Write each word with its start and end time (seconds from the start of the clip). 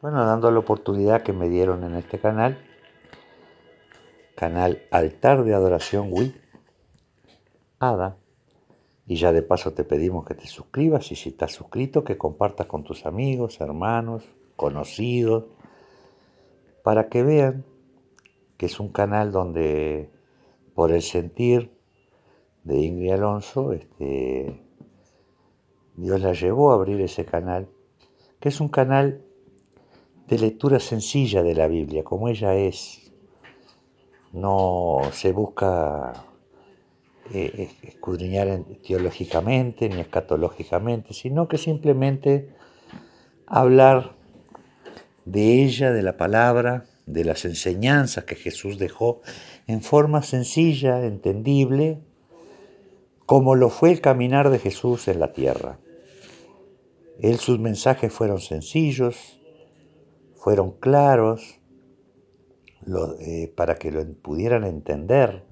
Bueno, 0.00 0.24
dando 0.24 0.52
la 0.52 0.60
oportunidad 0.60 1.24
que 1.24 1.32
me 1.32 1.48
dieron 1.48 1.82
en 1.82 1.96
este 1.96 2.20
canal, 2.20 2.56
canal 4.36 4.82
Altar 4.92 5.42
de 5.42 5.54
Adoración 5.54 6.10
Wii, 6.12 6.40
Ada. 7.80 8.16
Y 9.08 9.16
ya 9.16 9.32
de 9.32 9.42
paso 9.42 9.72
te 9.72 9.82
pedimos 9.82 10.24
que 10.24 10.36
te 10.36 10.46
suscribas 10.46 11.10
y 11.10 11.16
si 11.16 11.30
estás 11.30 11.52
suscrito 11.52 12.04
que 12.04 12.16
compartas 12.16 12.68
con 12.68 12.84
tus 12.84 13.06
amigos, 13.06 13.60
hermanos, 13.60 14.22
conocidos, 14.54 15.46
para 16.84 17.08
que 17.08 17.24
vean 17.24 17.64
que 18.56 18.66
es 18.66 18.78
un 18.78 18.92
canal 18.92 19.32
donde 19.32 20.12
por 20.76 20.92
el 20.92 21.02
sentir 21.02 21.76
de 22.62 22.76
Ingrid 22.76 23.14
Alonso, 23.14 23.72
este, 23.72 24.62
Dios 25.96 26.20
la 26.20 26.34
llevó 26.34 26.70
a 26.70 26.74
abrir 26.74 27.00
ese 27.00 27.24
canal, 27.24 27.68
que 28.38 28.50
es 28.50 28.60
un 28.60 28.68
canal 28.68 29.24
de 30.28 30.38
lectura 30.38 30.78
sencilla 30.78 31.42
de 31.42 31.54
la 31.54 31.68
Biblia, 31.68 32.04
como 32.04 32.28
ella 32.28 32.54
es. 32.54 33.10
No 34.32 35.00
se 35.12 35.32
busca 35.32 36.26
eh, 37.32 37.70
escudriñar 37.82 38.62
teológicamente 38.86 39.88
ni 39.88 40.00
escatológicamente, 40.00 41.14
sino 41.14 41.48
que 41.48 41.56
simplemente 41.56 42.50
hablar 43.46 44.16
de 45.24 45.64
ella, 45.64 45.92
de 45.92 46.02
la 46.02 46.18
palabra, 46.18 46.84
de 47.06 47.24
las 47.24 47.46
enseñanzas 47.46 48.24
que 48.24 48.34
Jesús 48.34 48.78
dejó 48.78 49.22
en 49.66 49.80
forma 49.80 50.22
sencilla, 50.22 51.06
entendible, 51.06 52.02
como 53.24 53.54
lo 53.54 53.70
fue 53.70 53.92
el 53.92 54.02
caminar 54.02 54.50
de 54.50 54.58
Jesús 54.58 55.08
en 55.08 55.20
la 55.20 55.32
tierra. 55.32 55.78
Él 57.18 57.38
sus 57.38 57.58
mensajes 57.58 58.12
fueron 58.12 58.40
sencillos, 58.40 59.37
fueron 60.38 60.72
claros 60.72 61.60
eh, 63.20 63.52
para 63.54 63.74
que 63.74 63.90
lo 63.90 64.04
pudieran 64.14 64.64
entender. 64.64 65.44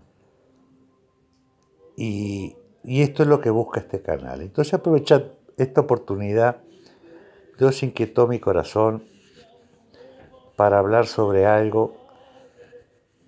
Y, 1.97 2.57
y, 2.85 3.03
esto 3.03 3.23
es 3.23 3.29
lo 3.29 3.41
que 3.41 3.51
busca 3.51 3.81
este 3.81 4.01
canal. 4.01 4.41
Entonces 4.41 4.73
aprovechad 4.75 5.25
esta 5.57 5.83
oportunidad. 5.83 6.63
Dios 7.59 7.83
inquietó 7.83 8.27
mi 8.27 8.39
corazón 8.39 9.05
para 10.57 10.79
hablar 10.79 11.07
sobre 11.07 11.47
algo 11.47 11.97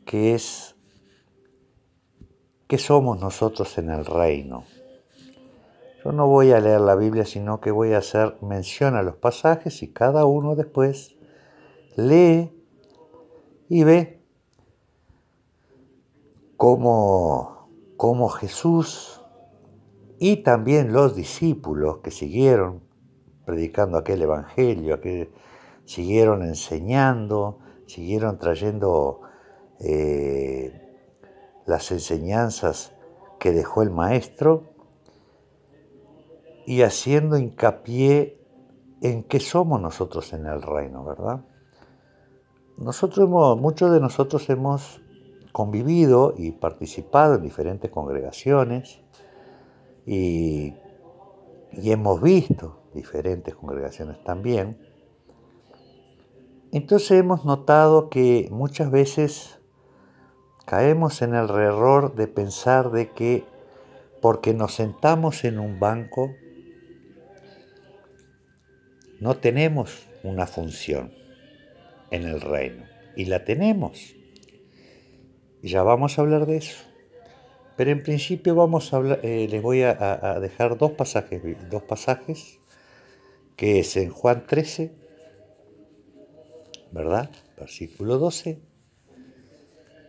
que 0.05 0.34
es 0.34 0.75
que 2.67 2.78
somos 2.78 3.20
nosotros 3.20 3.77
en 3.78 3.91
el 3.91 4.05
reino. 4.05 4.65
Yo 6.05 6.12
no 6.12 6.27
voy 6.27 6.53
a 6.53 6.61
leer 6.61 6.81
la 6.81 6.95
Biblia, 6.95 7.25
sino 7.25 7.61
que 7.61 7.70
voy 7.70 7.93
a 7.93 7.98
hacer 7.98 8.37
mención 8.41 8.95
a 8.95 9.03
los 9.03 9.17
pasajes 9.17 9.83
y 9.83 9.89
cada 9.93 10.25
uno 10.27 10.55
después 10.55 11.18
lee 11.99 12.53
y 13.69 13.83
ve 13.83 14.23
cómo, 16.57 17.69
cómo 17.97 18.29
Jesús 18.29 19.21
y 20.21 20.37
también 20.45 20.93
los 20.93 21.17
discípulos 21.17 21.99
que 21.99 22.13
siguieron 22.13 22.83
predicando 23.45 23.99
aquel 23.99 24.23
evangelio, 24.23 25.01
que 25.01 25.33
siguieron 25.87 26.43
enseñando, 26.43 27.59
siguieron 27.87 28.39
trayendo 28.39 29.23
eh, 29.81 30.73
las 31.67 31.91
enseñanzas 31.91 32.95
que 33.41 33.51
dejó 33.51 33.83
el 33.83 33.91
maestro 33.91 34.73
y 36.65 36.83
haciendo 36.83 37.39
hincapié 37.39 38.41
en 39.01 39.25
qué 39.25 39.41
somos 39.41 39.81
nosotros 39.81 40.33
en 40.33 40.47
el 40.47 40.62
reino, 40.62 41.05
¿verdad? 41.05 41.45
Nosotros 42.79 43.27
hemos, 43.27 43.61
muchos 43.61 43.91
de 43.91 43.98
nosotros 43.98 44.48
hemos 44.51 45.01
convivido 45.51 46.33
y 46.37 46.53
participado 46.53 47.34
en 47.34 47.43
diferentes 47.43 47.91
congregaciones 47.91 49.00
y, 50.06 50.75
y 51.72 51.91
hemos 51.91 52.22
visto 52.22 52.78
diferentes 52.94 53.56
congregaciones 53.56 54.22
también. 54.22 54.78
Entonces 56.71 57.11
hemos 57.11 57.44
notado 57.44 58.11
que 58.11 58.47
muchas 58.53 58.93
veces 58.93 59.59
caemos 60.65 61.21
en 61.21 61.34
el 61.34 61.50
error 61.50 62.15
de 62.15 62.28
pensar 62.28 62.93
de 62.93 63.10
que 63.10 63.45
porque 64.22 64.55
nos 64.55 64.75
sentamos 64.75 65.45
en 65.45 65.59
un 65.59 65.81
banco 65.81 66.31
no 69.21 69.37
tenemos 69.37 70.06
una 70.22 70.47
función 70.47 71.12
en 72.11 72.25
el 72.25 72.41
reino. 72.41 72.85
Y 73.17 73.27
la 73.27 73.45
tenemos. 73.45 74.15
Ya 75.63 75.83
vamos 75.83 76.19
a 76.19 76.23
hablar 76.23 76.47
de 76.47 76.59
eso. 76.59 76.77
Pero 77.77 77.91
en 77.91 78.03
principio 78.03 78.55
vamos 78.55 78.93
a 78.93 78.97
hablar, 78.97 79.21
eh, 79.23 79.47
les 79.49 79.63
voy 79.63 79.83
a, 79.83 80.39
dejar 80.41 80.79
dos 80.79 80.93
pasajes, 80.93 81.41
dos 81.71 81.83
pasajes, 81.85 82.59
que 83.55 83.79
es 83.79 83.97
en 83.97 84.11
Juan 84.11 84.47
13, 84.47 84.93
¿verdad? 86.91 87.31
Versículo 87.57 88.19
12, 88.19 88.61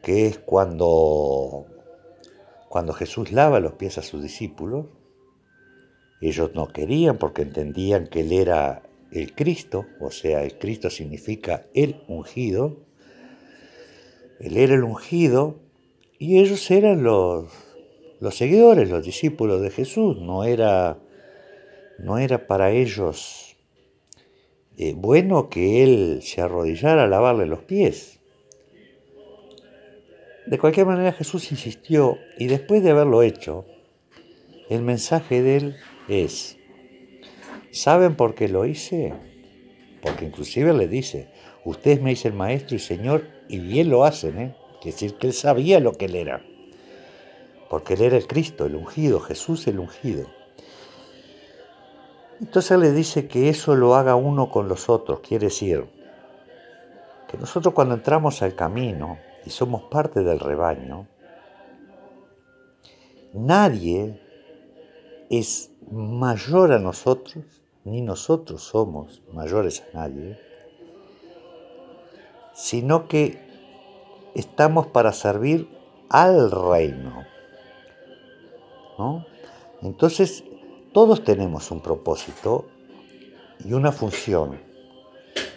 que 0.01 0.25
es 0.25 0.39
cuando, 0.39 1.67
cuando 2.69 2.93
Jesús 2.93 3.31
lava 3.31 3.59
los 3.59 3.73
pies 3.73 3.99
a 3.99 4.01
sus 4.01 4.23
discípulos. 4.23 4.87
Ellos 6.21 6.51
no 6.55 6.67
querían 6.69 7.17
porque 7.17 7.43
entendían 7.43 8.07
que 8.07 8.21
Él 8.21 8.33
era 8.33 8.88
el 9.11 9.33
Cristo, 9.33 9.85
o 9.99 10.11
sea, 10.11 10.43
el 10.43 10.57
Cristo 10.57 10.89
significa 10.89 11.65
el 11.73 12.03
ungido, 12.07 12.77
él 14.39 14.57
era 14.57 14.75
el 14.75 14.83
ungido 14.83 15.59
y 16.17 16.39
ellos 16.39 16.69
eran 16.71 17.03
los, 17.03 17.51
los 18.19 18.35
seguidores, 18.35 18.89
los 18.89 19.03
discípulos 19.03 19.61
de 19.61 19.71
Jesús, 19.71 20.21
no 20.21 20.43
era, 20.43 20.99
no 21.97 22.17
era 22.17 22.47
para 22.47 22.71
ellos 22.71 23.49
eh, 24.77 24.93
bueno 24.95 25.49
que 25.49 25.83
él 25.83 26.19
se 26.21 26.39
arrodillara 26.39 27.03
a 27.03 27.07
lavarle 27.07 27.45
los 27.45 27.59
pies. 27.63 28.19
De 30.45 30.57
cualquier 30.57 30.85
manera 30.85 31.11
Jesús 31.11 31.51
insistió 31.51 32.17
y 32.37 32.47
después 32.47 32.81
de 32.81 32.91
haberlo 32.91 33.21
hecho, 33.21 33.65
el 34.69 34.81
mensaje 34.81 35.41
de 35.41 35.57
él 35.57 35.75
es, 36.07 36.58
¿Saben 37.71 38.15
por 38.15 38.35
qué 38.35 38.47
lo 38.47 38.65
hice? 38.65 39.13
Porque 40.01 40.25
inclusive 40.25 40.73
le 40.73 40.87
dice, 40.87 41.29
ustedes 41.65 42.01
me 42.01 42.11
dicen 42.11 42.35
maestro 42.35 42.75
y 42.75 42.79
señor 42.79 43.27
y 43.47 43.59
bien 43.59 43.89
lo 43.89 44.05
hacen, 44.05 44.39
¿eh? 44.39 44.55
Decir 44.83 45.15
que 45.15 45.27
él 45.27 45.33
sabía 45.33 45.79
lo 45.79 45.93
que 45.93 46.05
él 46.05 46.15
era. 46.15 46.41
Porque 47.69 47.95
él 47.95 48.01
era 48.01 48.17
el 48.17 48.27
Cristo, 48.27 48.65
el 48.65 48.75
ungido, 48.75 49.19
Jesús 49.19 49.67
el 49.67 49.79
ungido. 49.79 50.27
Entonces 52.39 52.79
le 52.79 52.91
dice 52.91 53.27
que 53.27 53.49
eso 53.49 53.75
lo 53.75 53.95
haga 53.95 54.15
uno 54.15 54.49
con 54.49 54.69
los 54.69 54.87
otros, 54.87 55.19
quiere 55.19 55.47
decir 55.47 55.85
que 57.29 57.37
nosotros 57.37 57.75
cuando 57.75 57.93
entramos 57.93 58.41
al 58.41 58.55
camino 58.55 59.19
y 59.45 59.51
somos 59.51 59.83
parte 59.83 60.23
del 60.23 60.39
rebaño, 60.39 61.07
nadie 63.33 64.19
es 65.29 65.71
mayor 65.91 66.71
a 66.71 66.79
nosotros 66.79 67.43
ni 67.83 68.01
nosotros 68.01 68.61
somos 68.61 69.21
mayores 69.33 69.83
a 69.93 69.97
nadie, 69.97 70.39
sino 72.53 73.07
que 73.07 73.39
estamos 74.35 74.87
para 74.87 75.13
servir 75.13 75.69
al 76.09 76.51
reino. 76.51 77.25
Entonces, 79.81 80.43
todos 80.93 81.23
tenemos 81.23 81.71
un 81.71 81.81
propósito 81.81 82.65
y 83.63 83.73
una 83.73 83.91
función. 83.91 84.59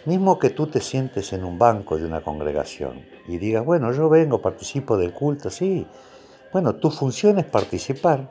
Mismo 0.05 0.39
que 0.39 0.49
tú 0.49 0.67
te 0.67 0.79
sientes 0.79 1.33
en 1.33 1.43
un 1.43 1.59
banco 1.59 1.97
de 1.97 2.05
una 2.05 2.21
congregación 2.21 3.05
y 3.27 3.37
digas, 3.37 3.65
bueno, 3.65 3.91
yo 3.91 4.09
vengo, 4.09 4.41
participo 4.41 4.97
del 4.97 5.13
culto, 5.13 5.49
sí. 5.49 5.85
Bueno, 6.51 6.75
tu 6.75 6.89
función 6.89 7.39
es 7.39 7.45
participar, 7.45 8.29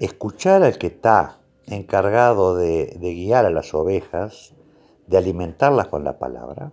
escuchar 0.00 0.62
al 0.62 0.78
que 0.78 0.88
está 0.88 1.40
encargado 1.66 2.56
de, 2.56 2.96
guiar 3.00 3.46
a 3.46 3.50
las 3.50 3.74
ovejas, 3.74 4.54
de 5.06 5.18
alimentarlas 5.18 5.88
con 5.88 6.04
la 6.04 6.18
palabra, 6.18 6.72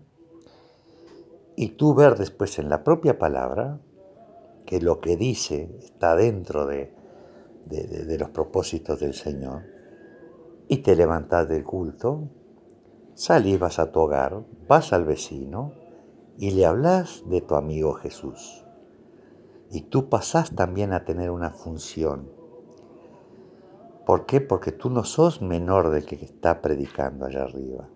y 1.55 1.69
tú 1.69 1.95
ver 1.95 2.17
después 2.17 2.59
en 2.59 2.69
la 2.69 2.83
propia 2.83 3.17
palabra 3.17 3.79
que 4.65 4.81
lo 4.81 4.99
que 4.99 5.15
dice 5.15 5.77
está 5.81 6.15
dentro 6.15 6.65
de, 6.65 6.93
los 8.19 8.29
propósitos 8.29 8.99
del 8.99 9.13
Señor, 9.13 9.63
y 10.67 10.77
te 10.77 10.95
levantás 10.95 11.47
del 11.47 11.63
culto, 11.63 12.29
salís, 13.13 13.59
vas 13.59 13.79
a 13.79 13.91
tu 13.91 14.01
hogar, 14.01 14.43
vas 14.67 14.93
al 14.93 15.05
vecino 15.05 15.73
y 16.37 16.51
le 16.51 16.65
hablas 16.65 17.23
de 17.27 17.41
tu 17.41 17.55
amigo 17.55 17.93
Jesús. 17.93 18.65
Y 19.71 19.81
tú 19.81 20.09
pasás 20.09 20.51
también 20.55 20.93
a 20.93 21.05
tener 21.05 21.31
una 21.31 21.51
función 21.51 22.34
¿Por 24.05 24.25
qué? 24.25 24.39
Porque 24.39 24.71
tú 24.71 24.89
no 24.89 25.03
sos 25.03 25.41
menor 25.41 25.89
del 25.89 26.05
que 26.05 26.15
está 26.15 26.61
predicando 26.61 27.25
allá 27.25 27.43
arriba. 27.43 27.89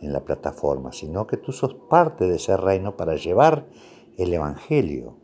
en 0.00 0.12
la 0.12 0.20
plataforma, 0.20 0.92
sino 0.92 1.26
que 1.26 1.38
tú 1.38 1.50
sos 1.50 1.74
parte 1.88 2.26
de 2.26 2.36
ese 2.36 2.58
reino 2.58 2.94
para 2.94 3.14
llevar 3.16 3.64
el 4.18 4.34
Evangelio. 4.34 5.16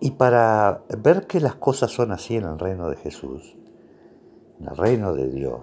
Y 0.00 0.12
para 0.12 0.84
ver 1.02 1.26
que 1.26 1.40
las 1.40 1.56
cosas 1.56 1.90
son 1.90 2.12
así 2.12 2.36
en 2.36 2.44
el 2.44 2.60
reino 2.60 2.88
de 2.88 2.96
Jesús, 2.96 3.56
en 4.60 4.68
el 4.68 4.76
reino 4.76 5.14
de 5.14 5.28
Dios, 5.32 5.62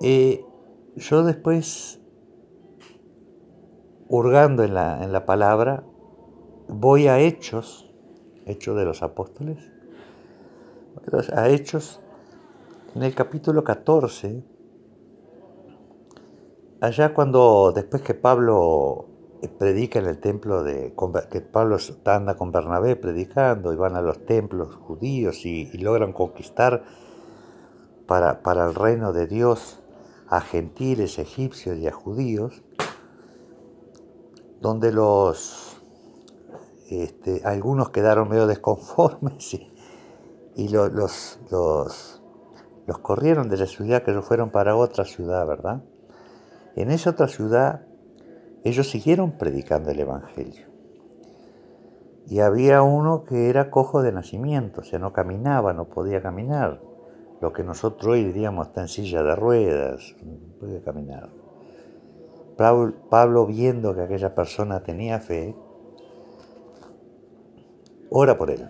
eh, 0.00 0.44
yo 0.94 1.24
después, 1.24 2.00
hurgando 4.08 4.62
en 4.62 4.74
la, 4.74 5.02
en 5.02 5.12
la 5.12 5.26
palabra, 5.26 5.84
voy 6.68 7.08
a 7.08 7.18
Hechos, 7.18 7.85
Hechos 8.46 8.76
de 8.76 8.84
los 8.84 9.02
Apóstoles, 9.02 9.58
a 11.34 11.48
Hechos, 11.48 12.00
en 12.94 13.02
el 13.02 13.12
capítulo 13.12 13.64
14, 13.64 14.44
allá 16.80 17.12
cuando 17.12 17.72
después 17.74 18.02
que 18.02 18.14
Pablo 18.14 19.08
predica 19.58 19.98
en 19.98 20.06
el 20.06 20.18
templo 20.18 20.62
de 20.62 20.94
que 21.30 21.40
Pablo 21.40 21.76
anda 22.04 22.36
con 22.36 22.52
Bernabé 22.52 22.94
predicando 22.94 23.72
y 23.72 23.76
van 23.76 23.96
a 23.96 24.00
los 24.00 24.24
templos 24.24 24.76
judíos 24.76 25.44
y, 25.44 25.66
logran 25.78 26.12
conquistar 26.12 26.84
para, 28.06 28.42
para, 28.42 28.66
el 28.66 28.74
reino 28.76 29.12
de 29.12 29.26
Dios 29.26 29.80
a 30.28 30.40
gentiles, 30.40 31.18
egipcios 31.18 31.78
y 31.78 31.88
a 31.88 31.92
judíos, 31.92 32.62
donde 34.60 34.92
los 34.92 35.65
este, 36.90 37.42
algunos 37.44 37.90
quedaron 37.90 38.28
medio 38.28 38.46
desconformes 38.46 39.54
y, 40.54 40.68
los, 40.68 40.92
los, 41.50 42.22
los 42.86 42.98
corrieron 42.98 43.48
de 43.48 43.56
la 43.58 43.66
ciudad 43.66 44.02
que 44.02 44.12
ellos 44.12 44.24
fueron 44.24 44.50
para 44.50 44.76
otra 44.76 45.04
ciudad, 45.04 45.46
¿verdad? 45.46 45.82
En 46.76 46.90
esa 46.90 47.10
otra 47.10 47.28
ciudad 47.28 47.86
ellos 48.64 48.90
siguieron 48.90 49.32
predicando 49.32 49.90
el 49.90 50.00
Evangelio. 50.00 50.66
Y 52.28 52.40
había 52.40 52.82
uno 52.82 53.24
que 53.24 53.48
era 53.48 53.70
cojo 53.70 54.02
de 54.02 54.10
nacimiento, 54.10 54.80
o 54.80 54.84
sea, 54.84 54.98
no 54.98 55.12
caminaba, 55.12 55.72
no 55.72 55.84
podía 55.84 56.20
caminar. 56.20 56.80
Lo 57.40 57.52
que 57.52 57.62
nosotros 57.62 58.14
hoy 58.14 58.24
diríamos 58.24 58.68
está 58.68 58.80
en 58.80 58.88
silla 58.88 59.22
de 59.22 59.36
ruedas, 59.36 60.16
no 60.24 60.58
podía 60.58 60.82
caminar. 60.82 61.30
Pablo, 62.56 63.46
viendo 63.46 63.94
que 63.94 64.00
aquella 64.00 64.34
persona 64.34 64.82
tenía 64.82 65.20
fe, 65.20 65.54
ora 68.16 68.38
por 68.38 68.50
él. 68.50 68.68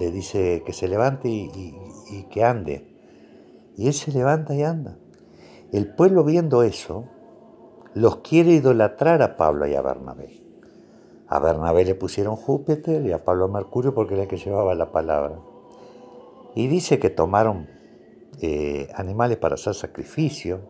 Le 0.00 0.10
dice 0.10 0.62
que 0.64 0.72
se 0.72 0.88
levante 0.88 1.28
y, 1.28 2.26
que 2.30 2.44
ande. 2.44 2.90
Y 3.76 3.86
él 3.86 3.94
se 3.94 4.12
levanta 4.12 4.54
y 4.54 4.62
anda. 4.62 4.96
El 5.72 5.94
pueblo 5.94 6.24
viendo 6.24 6.62
eso, 6.62 7.04
los 7.94 8.16
quiere 8.16 8.52
idolatrar 8.52 9.22
a 9.22 9.36
Pablo 9.36 9.66
y 9.66 9.74
a 9.74 9.82
Bernabé. 9.82 10.40
A 11.28 11.38
Bernabé 11.38 11.84
le 11.84 11.94
pusieron 11.94 12.36
Júpiter 12.36 13.04
y 13.04 13.12
a 13.12 13.24
Pablo 13.24 13.48
Mercurio 13.48 13.94
porque 13.94 14.14
era 14.14 14.24
el 14.24 14.28
que 14.28 14.36
llevaba 14.36 14.74
la 14.74 14.90
palabra. 14.90 15.38
Y 16.54 16.66
dice 16.68 16.98
que 16.98 17.10
tomaron 17.10 17.68
eh, 18.40 18.88
animales 18.94 19.36
para 19.38 19.54
hacer 19.54 19.74
sacrificio 19.74 20.60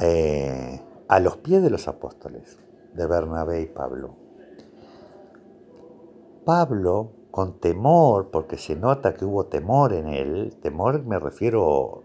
eh, 0.00 0.80
a 1.08 1.20
los 1.20 1.36
pies 1.38 1.62
de 1.62 1.70
los 1.70 1.88
apóstoles, 1.88 2.58
de 2.94 3.06
Bernabé 3.06 3.62
y 3.62 3.66
Pablo. 3.66 4.27
Pablo, 6.48 7.12
con 7.30 7.60
temor, 7.60 8.30
porque 8.30 8.56
se 8.56 8.74
nota 8.74 9.12
que 9.12 9.26
hubo 9.26 9.44
temor 9.48 9.92
en 9.92 10.08
él, 10.08 10.56
temor 10.62 11.04
me 11.04 11.18
refiero 11.18 12.04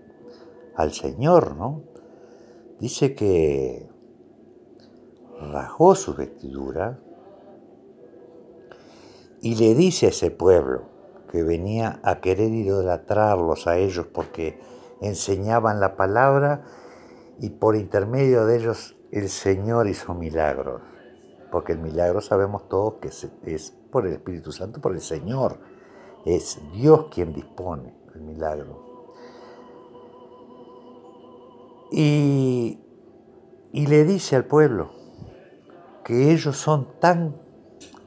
al 0.76 0.92
Señor, 0.92 1.56
¿no? 1.56 1.84
dice 2.78 3.16
que 3.16 3.88
rajó 5.40 5.96
su 5.96 6.14
vestidura 6.14 7.00
y 9.40 9.56
le 9.56 9.76
dice 9.76 10.08
a 10.08 10.10
ese 10.10 10.30
pueblo 10.30 10.90
que 11.32 11.42
venía 11.42 12.02
a 12.04 12.20
querer 12.20 12.52
idolatrarlos 12.52 13.66
a 13.66 13.78
ellos 13.78 14.08
porque 14.08 14.60
enseñaban 15.00 15.80
la 15.80 15.96
palabra 15.96 16.66
y 17.40 17.50
por 17.50 17.78
intermedio 17.78 18.46
de 18.46 18.58
ellos 18.58 18.98
el 19.10 19.30
Señor 19.30 19.88
hizo 19.88 20.14
milagros. 20.14 20.82
Porque 21.54 21.74
el 21.74 21.78
milagro 21.78 22.20
sabemos 22.20 22.68
todos 22.68 22.96
que 22.96 23.10
es 23.46 23.78
por 23.92 24.08
el 24.08 24.14
Espíritu 24.14 24.52
Santo, 24.52 24.82
por 24.82 24.94
el 24.94 25.02
Señor. 25.02 25.60
Es 26.26 26.60
Dios 26.74 27.06
quien 27.12 27.32
dispone 27.32 27.94
el 28.16 28.22
milagro. 28.22 28.84
Y, 31.92 32.80
le 33.72 34.04
dice 34.04 34.36
al 34.36 34.46
pueblo 34.46 34.90
que 36.04 36.32
ellos 36.32 36.58
son 36.58 36.88
tan 37.00 37.40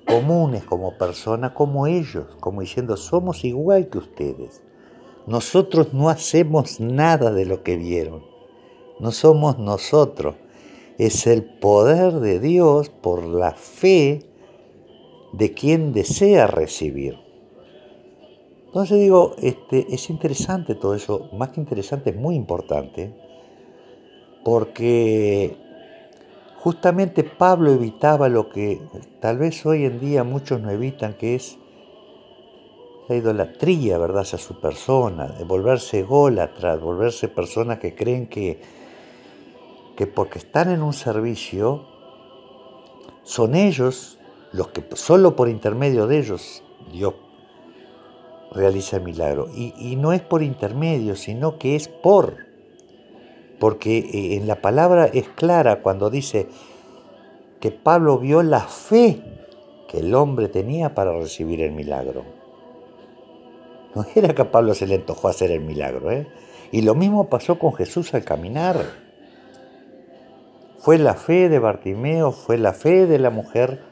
comunes 0.08 0.64
como 0.64 0.98
personas 0.98 1.52
como 1.52 1.86
ellos, 1.86 2.26
como 2.40 2.62
diciendo, 2.62 2.96
somos 2.96 3.44
igual 3.44 3.88
que 3.90 3.98
ustedes. 3.98 4.64
Nosotros 5.28 5.94
no 5.94 6.08
hacemos 6.08 6.80
nada 6.80 7.30
de 7.30 7.46
lo 7.46 7.62
que 7.62 7.76
vieron. 7.76 8.24
No 8.98 9.12
somos 9.12 9.56
nosotros. 9.60 10.34
Es 10.98 11.26
el 11.26 11.44
poder 11.44 12.14
de 12.14 12.40
Dios 12.40 12.88
por 12.88 13.24
la 13.24 13.52
fe 13.52 14.22
de 15.32 15.52
quien 15.52 15.92
desea 15.92 16.46
recibir. 16.46 17.18
Entonces 18.66 18.98
digo, 19.00 19.34
este, 19.38 19.86
es 19.94 20.10
interesante 20.10 20.74
todo 20.74 20.94
eso, 20.94 21.30
más 21.32 21.50
que 21.50 21.60
interesante, 21.60 22.10
es 22.10 22.16
muy 22.16 22.34
importante, 22.34 23.14
porque 24.44 25.56
justamente 26.58 27.24
Pablo 27.24 27.72
evitaba 27.72 28.28
lo 28.28 28.48
que 28.50 28.80
tal 29.20 29.38
vez 29.38 29.64
hoy 29.64 29.84
en 29.84 29.98
día 29.98 30.24
muchos 30.24 30.60
no 30.60 30.70
evitan, 30.70 31.14
que 31.14 31.36
es 31.36 31.58
la 33.08 33.16
idolatría, 33.16 33.98
¿verdad?, 33.98 34.22
hacia 34.22 34.38
su 34.38 34.60
persona, 34.60 35.28
de 35.28 35.44
volverse 35.44 36.00
ególatras, 36.00 36.80
volverse 36.80 37.28
personas 37.28 37.78
que 37.78 37.94
creen 37.94 38.26
que, 38.26 38.60
que 39.96 40.06
porque 40.06 40.38
están 40.38 40.70
en 40.70 40.82
un 40.82 40.92
servicio, 40.92 41.86
son 43.22 43.54
ellos 43.54 44.18
los 44.52 44.68
que 44.68 44.84
solo 44.94 45.34
por 45.34 45.48
intermedio 45.48 46.06
de 46.06 46.18
ellos 46.18 46.62
Dios 46.92 47.14
realiza 48.52 48.98
el 48.98 49.02
milagro. 49.02 49.48
Y, 49.54 49.74
y 49.76 49.96
no 49.96 50.12
es 50.12 50.22
por 50.22 50.42
intermedio, 50.42 51.16
sino 51.16 51.58
que 51.58 51.76
es 51.76 51.88
por 51.88 52.46
porque 53.58 53.98
eh, 53.98 54.36
en 54.36 54.46
la 54.46 54.56
palabra 54.56 55.06
es 55.06 55.28
clara 55.28 55.82
cuando 55.82 56.10
dice 56.10 56.48
que 57.60 57.70
Pablo 57.70 58.18
vio 58.18 58.42
la 58.42 58.60
fe 58.60 59.22
que 59.88 60.00
el 60.00 60.14
hombre 60.14 60.48
tenía 60.48 60.94
para 60.94 61.12
recibir 61.12 61.60
el 61.60 61.72
milagro. 61.72 62.24
No 63.94 64.04
era 64.14 64.34
que 64.34 64.42
a 64.42 64.50
Pablo 64.50 64.74
se 64.74 64.86
le 64.86 64.96
antojó 64.96 65.28
hacer 65.28 65.50
el 65.50 65.60
milagro, 65.60 66.10
¿eh? 66.10 66.26
Y 66.72 66.82
lo 66.82 66.94
mismo 66.94 67.30
pasó 67.30 67.58
con 67.58 67.72
Jesús 67.72 68.12
al 68.12 68.24
caminar. 68.24 69.05
Fue 70.86 70.98
la 70.98 71.14
fe 71.14 71.48
de 71.48 71.58
Bartimeo, 71.58 72.30
fue 72.30 72.58
la 72.58 72.72
fe 72.72 73.06
de 73.06 73.18
la 73.18 73.30
mujer 73.30 73.82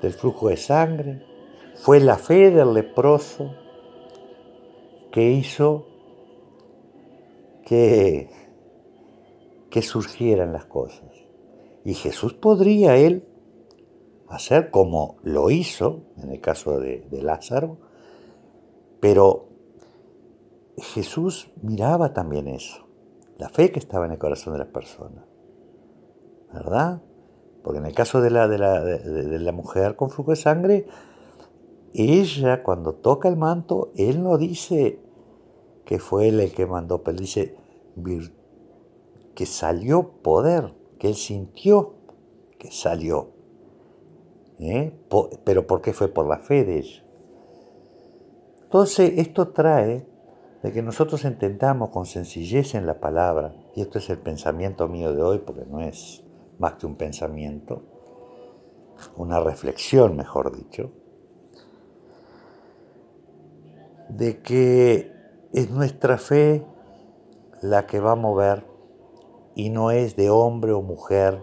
del 0.00 0.12
flujo 0.12 0.50
de 0.50 0.56
sangre, 0.56 1.26
fue 1.74 1.98
la 1.98 2.16
fe 2.16 2.52
del 2.52 2.74
leproso 2.74 3.56
que 5.10 5.32
hizo 5.32 5.88
que 7.64 8.30
que 9.68 9.82
surgieran 9.82 10.52
las 10.52 10.66
cosas. 10.66 11.10
Y 11.84 11.94
Jesús 11.94 12.34
podría 12.34 12.96
él 12.96 13.26
hacer 14.28 14.70
como 14.70 15.16
lo 15.24 15.50
hizo 15.50 16.04
en 16.18 16.30
el 16.30 16.40
caso 16.40 16.78
de, 16.78 17.04
Lázaro, 17.20 17.78
pero 19.00 19.48
Jesús 20.78 21.50
miraba 21.62 22.12
también 22.12 22.46
eso, 22.46 22.86
la 23.38 23.48
fe 23.48 23.72
que 23.72 23.80
estaba 23.80 24.06
en 24.06 24.12
el 24.12 24.18
corazón 24.18 24.52
de 24.52 24.60
las 24.60 24.68
personas, 24.68 25.24
¿verdad? 26.56 27.02
Porque 27.62 27.78
en 27.78 27.86
el 27.86 27.94
caso 27.94 28.20
de 28.20 28.30
la, 28.30 28.48
de 28.48 28.58
la, 28.58 28.82
de 28.82 29.38
la 29.38 29.52
mujer 29.52 29.96
con 29.96 30.10
flujo 30.10 30.30
de 30.30 30.36
sangre, 30.36 30.86
ella 31.94 32.62
cuando 32.62 32.94
toca 32.94 33.28
el 33.28 33.36
manto, 33.36 33.90
él 33.96 34.22
no 34.22 34.38
dice 34.38 35.00
que 35.84 35.98
fue 35.98 36.28
él 36.28 36.40
el 36.40 36.52
que 36.52 36.66
mandó, 36.66 37.02
pero 37.02 37.16
dice 37.16 37.56
que 39.34 39.46
salió 39.46 40.10
poder, 40.22 40.74
que 40.98 41.08
él 41.08 41.14
sintió 41.14 41.94
que 42.58 42.70
salió. 42.70 43.30
¿eh? 44.58 44.92
Pero 45.44 45.66
¿por 45.66 45.80
qué 45.80 45.92
fue? 45.92 46.08
Por 46.08 46.26
la 46.26 46.38
fe 46.38 46.64
de 46.64 46.78
ella. 46.78 47.04
Entonces, 48.64 49.12
esto 49.16 49.48
trae 49.48 50.06
de 50.62 50.72
que 50.72 50.82
nosotros 50.82 51.24
entendamos 51.24 51.90
con 51.90 52.06
sencillez 52.06 52.74
en 52.74 52.86
la 52.86 52.98
palabra, 52.98 53.54
y 53.74 53.80
esto 53.82 53.98
es 53.98 54.10
el 54.10 54.18
pensamiento 54.18 54.88
mío 54.88 55.14
de 55.14 55.22
hoy, 55.22 55.38
porque 55.38 55.64
no 55.66 55.80
es 55.80 56.24
más 56.58 56.74
que 56.74 56.86
un 56.86 56.96
pensamiento, 56.96 57.82
una 59.16 59.40
reflexión, 59.40 60.16
mejor 60.16 60.56
dicho, 60.56 60.90
de 64.08 64.40
que 64.40 65.12
es 65.52 65.70
nuestra 65.70 66.18
fe 66.18 66.64
la 67.62 67.86
que 67.86 68.00
va 68.00 68.12
a 68.12 68.16
mover 68.16 68.66
y 69.54 69.70
no 69.70 69.90
es 69.90 70.16
de 70.16 70.30
hombre 70.30 70.72
o 70.72 70.82
mujer 70.82 71.40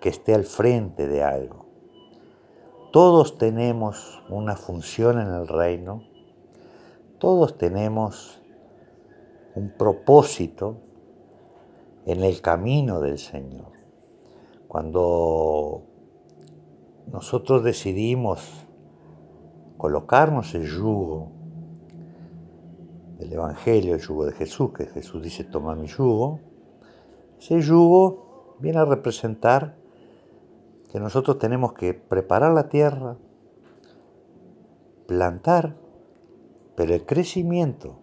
que 0.00 0.08
esté 0.08 0.34
al 0.34 0.44
frente 0.44 1.06
de 1.06 1.22
algo. 1.22 1.66
Todos 2.92 3.38
tenemos 3.38 4.22
una 4.30 4.56
función 4.56 5.20
en 5.20 5.28
el 5.28 5.48
reino, 5.48 6.02
todos 7.18 7.58
tenemos 7.58 8.40
un 9.54 9.70
propósito 9.76 10.78
en 12.06 12.22
el 12.22 12.40
camino 12.40 13.00
del 13.00 13.18
Señor. 13.18 13.75
Cuando 14.68 15.84
nosotros 17.12 17.62
decidimos 17.62 18.66
colocarnos 19.76 20.54
el 20.54 20.66
yugo 20.66 21.30
del 23.18 23.32
Evangelio, 23.32 23.94
el 23.94 24.00
yugo 24.00 24.26
de 24.26 24.32
Jesús, 24.32 24.72
que 24.72 24.86
Jesús 24.86 25.22
dice, 25.22 25.44
toma 25.44 25.74
mi 25.74 25.86
yugo, 25.86 26.40
ese 27.38 27.60
yugo 27.60 28.56
viene 28.58 28.78
a 28.78 28.84
representar 28.84 29.76
que 30.90 31.00
nosotros 31.00 31.38
tenemos 31.38 31.72
que 31.72 31.94
preparar 31.94 32.52
la 32.52 32.68
tierra, 32.68 33.16
plantar, 35.06 35.76
pero 36.74 36.94
el 36.94 37.06
crecimiento, 37.06 37.98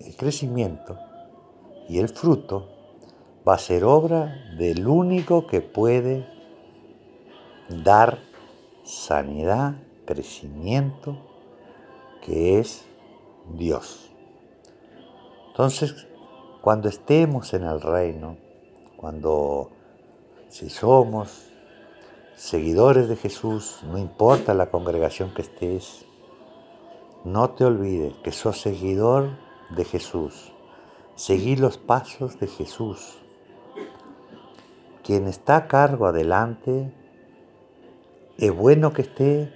el 0.00 0.16
crecimiento 0.16 0.98
y 1.88 1.98
el 1.98 2.08
fruto 2.08 2.73
va 3.46 3.54
a 3.54 3.58
ser 3.58 3.84
obra 3.84 4.42
del 4.56 4.86
único 4.86 5.46
que 5.46 5.60
puede 5.60 6.26
dar 7.68 8.18
sanidad, 8.84 9.74
crecimiento, 10.06 11.16
que 12.22 12.58
es 12.58 12.86
Dios. 13.56 14.10
Entonces, 15.48 16.06
cuando 16.62 16.88
estemos 16.88 17.52
en 17.54 17.64
el 17.64 17.80
reino, 17.80 18.36
cuando 18.96 19.70
si 20.48 20.70
somos 20.70 21.50
seguidores 22.36 23.08
de 23.08 23.16
Jesús, 23.16 23.80
no 23.84 23.98
importa 23.98 24.54
la 24.54 24.70
congregación 24.70 25.34
que 25.34 25.42
estés, 25.42 26.06
no 27.24 27.50
te 27.50 27.64
olvides 27.64 28.14
que 28.22 28.32
sos 28.32 28.60
seguidor 28.60 29.30
de 29.70 29.84
Jesús. 29.84 30.52
Seguir 31.14 31.60
los 31.60 31.78
pasos 31.78 32.38
de 32.40 32.48
Jesús. 32.48 33.23
Quien 35.04 35.28
está 35.28 35.56
a 35.56 35.66
cargo 35.68 36.06
adelante, 36.06 36.90
es 38.38 38.56
bueno 38.56 38.92
que 38.92 39.02
esté, 39.02 39.52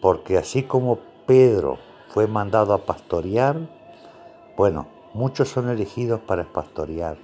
porque 0.00 0.38
así 0.38 0.62
como 0.62 0.98
Pedro 1.26 1.78
fue 2.08 2.26
mandado 2.26 2.72
a 2.72 2.86
pastorear, 2.86 3.56
bueno, 4.56 4.88
muchos 5.12 5.48
son 5.48 5.68
elegidos 5.68 6.20
para 6.20 6.50
pastorear 6.52 7.18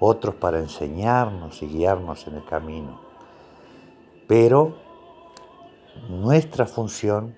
otros 0.00 0.34
para 0.34 0.58
enseñarnos 0.58 1.62
y 1.62 1.66
guiarnos 1.66 2.26
en 2.26 2.36
el 2.36 2.44
camino. 2.44 3.00
Pero 4.26 4.76
nuestra 6.08 6.66
función 6.66 7.34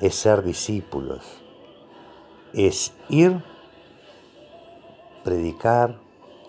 es 0.00 0.14
ser 0.14 0.42
discípulos, 0.42 1.42
es 2.52 2.92
ir, 3.08 3.42
predicar, 5.24 5.98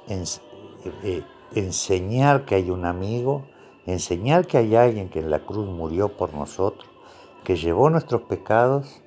eh, 0.08 0.24
eh, 1.04 1.24
enseñar 1.54 2.46
que 2.46 2.56
hay 2.56 2.70
un 2.70 2.86
amigo, 2.86 3.48
enseñar 3.86 4.48
que 4.48 4.58
hay 4.58 4.76
alguien 4.76 5.10
que 5.10 5.20
en 5.20 5.30
la 5.30 5.46
cruz 5.46 5.68
murió 5.68 6.18
por 6.18 6.34
nosotros, 6.34 6.90
que 7.44 7.56
llevó 7.56 7.90
nuestros 7.90 8.24
pecados 8.24 9.02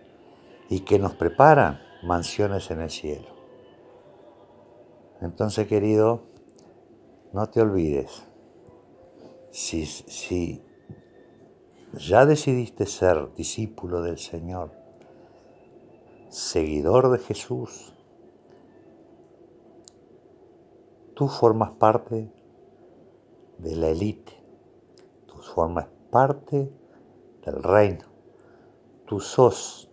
y 0.68 0.80
que 0.80 0.98
nos 0.98 1.14
prepara 1.14 1.82
mansiones 2.02 2.70
en 2.70 2.80
el 2.80 2.90
cielo. 2.90 3.28
Entonces, 5.20 5.66
querido, 5.66 6.22
no 7.32 7.48
te 7.50 7.60
olvides, 7.60 8.24
si, 9.50 9.84
si 9.84 10.62
ya 11.92 12.24
decidiste 12.24 12.86
ser 12.86 13.34
discípulo 13.34 14.02
del 14.02 14.18
Señor, 14.18 14.72
seguidor 16.28 17.10
de 17.10 17.18
Jesús, 17.18 17.92
tú 21.20 21.28
formas 21.28 21.72
parte 21.72 22.32
de 23.58 23.76
la 23.76 23.88
élite, 23.88 24.32
tú 25.26 25.36
formas 25.54 25.86
parte 26.10 26.72
del 27.44 27.62
reino, 27.62 28.06
tú 29.06 29.20
sos 29.20 29.92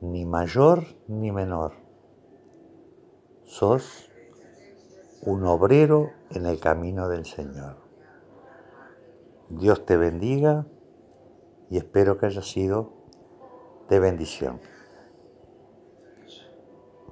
ni 0.00 0.24
mayor 0.24 0.84
ni 1.08 1.32
menor 1.32 1.72
sos 3.42 4.08
un 5.22 5.44
obrero 5.44 6.12
en 6.30 6.46
el 6.46 6.60
camino 6.60 7.08
del 7.08 7.24
Señor. 7.24 7.74
Dios 9.48 9.84
te 9.84 9.96
bendiga 9.96 10.64
y 11.70 11.78
espero 11.78 12.18
que 12.18 12.26
haya 12.26 12.42
sido 12.42 12.92
de 13.88 13.98
bendición. 13.98 14.60